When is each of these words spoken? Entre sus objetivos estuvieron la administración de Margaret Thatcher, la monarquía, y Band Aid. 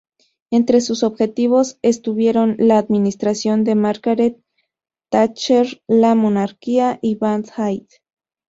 Entre 0.49 0.81
sus 0.81 1.03
objetivos 1.03 1.77
estuvieron 1.83 2.55
la 2.57 2.79
administración 2.79 3.63
de 3.63 3.75
Margaret 3.75 4.43
Thatcher, 5.11 5.83
la 5.87 6.15
monarquía, 6.15 6.97
y 7.03 7.13
Band 7.13 7.51
Aid. 7.55 7.85